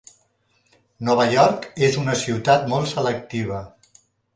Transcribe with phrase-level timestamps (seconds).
[1.09, 3.67] Nova York és una ciutat molt selectiva.